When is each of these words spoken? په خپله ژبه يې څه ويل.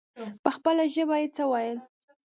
په 0.43 0.49
خپله 0.55 0.83
ژبه 0.93 1.15
يې 1.21 1.27
څه 1.35 1.43
ويل. 1.51 1.77